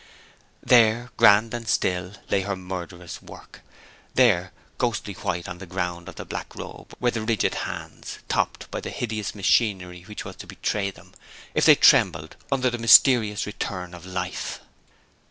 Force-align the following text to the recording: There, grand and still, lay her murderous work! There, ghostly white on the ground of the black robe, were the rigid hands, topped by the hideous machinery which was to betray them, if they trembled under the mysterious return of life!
There, 0.63 1.11
grand 1.15 1.53
and 1.53 1.67
still, 1.67 2.13
lay 2.31 2.41
her 2.41 2.55
murderous 2.55 3.21
work! 3.21 3.61
There, 4.15 4.51
ghostly 4.79 5.13
white 5.13 5.47
on 5.47 5.59
the 5.59 5.67
ground 5.67 6.09
of 6.09 6.15
the 6.15 6.25
black 6.25 6.55
robe, 6.55 6.95
were 6.99 7.11
the 7.11 7.21
rigid 7.21 7.53
hands, 7.69 8.17
topped 8.27 8.71
by 8.71 8.81
the 8.81 8.89
hideous 8.89 9.35
machinery 9.35 10.01
which 10.01 10.25
was 10.25 10.37
to 10.37 10.47
betray 10.47 10.89
them, 10.89 11.13
if 11.53 11.65
they 11.65 11.75
trembled 11.75 12.35
under 12.51 12.71
the 12.71 12.79
mysterious 12.79 13.45
return 13.45 13.93
of 13.93 14.03
life! 14.03 14.61